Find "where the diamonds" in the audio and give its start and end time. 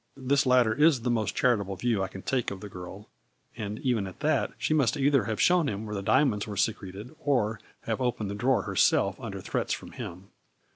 5.85-6.47